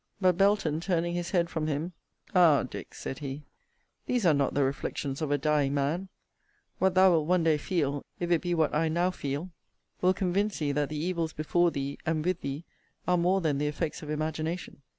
But 0.19 0.35
Belton 0.35 0.79
turning 0.79 1.13
his 1.13 1.29
head 1.29 1.47
from 1.47 1.67
him, 1.67 1.93
Ah, 2.33 2.63
Dick! 2.63 2.95
(said 2.95 3.19
he,) 3.19 3.43
these 4.07 4.25
are 4.25 4.33
not 4.33 4.55
the 4.55 4.63
reflections 4.63 5.21
of 5.21 5.29
a 5.29 5.37
dying 5.37 5.75
man! 5.75 6.09
What 6.79 6.95
thou 6.95 7.11
wilt 7.11 7.27
one 7.27 7.43
day 7.43 7.59
feel, 7.59 8.03
if 8.19 8.31
it 8.31 8.41
be 8.41 8.55
what 8.55 8.73
I 8.73 8.89
now 8.89 9.11
feel, 9.11 9.51
will 10.01 10.15
convince 10.15 10.57
thee 10.57 10.71
that 10.71 10.89
the 10.89 10.97
evils 10.97 11.33
before 11.33 11.69
thee, 11.69 11.99
and 12.03 12.25
with 12.25 12.41
thee, 12.41 12.63
are 13.07 13.15
more 13.15 13.41
than 13.41 13.59
the 13.59 13.67
effects 13.67 14.01
of 14.01 14.09
imagination. 14.09 14.81